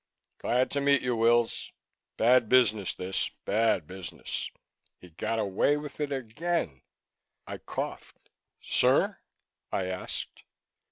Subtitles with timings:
[0.39, 1.73] "Glad to meet you, Wills.
[2.17, 3.29] Bad business, this.
[3.45, 4.49] Bad business.
[4.97, 6.81] He got away with it again."
[7.45, 8.31] I coughed.
[8.61, 9.19] "Sir?"
[9.71, 10.41] I asked.